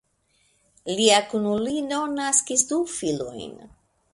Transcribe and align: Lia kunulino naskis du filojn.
Lia 0.99 1.19
kunulino 1.33 1.99
naskis 2.15 2.65
du 2.73 2.81
filojn. 2.95 3.53